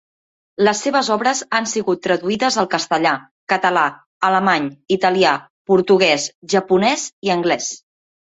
Les 0.67 0.79
seves 0.85 1.09
obres 1.15 1.41
han 1.57 1.67
sigut 1.73 2.01
traduïdes 2.05 2.57
al 2.61 2.69
castellà, 2.71 3.11
català, 3.53 3.83
alemany, 4.31 4.67
italià, 4.97 5.35
portuguès, 5.75 6.27
japonès 6.57 7.07
i 7.29 7.35
anglès. 7.37 7.71